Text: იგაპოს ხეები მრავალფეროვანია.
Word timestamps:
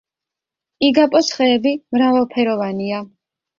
იგაპოს 0.87 1.29
ხეები 1.35 1.75
მრავალფეროვანია. 1.99 3.07